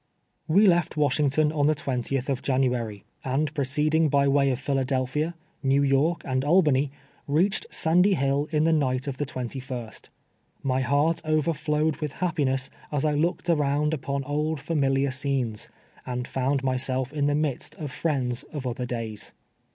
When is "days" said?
18.87-19.33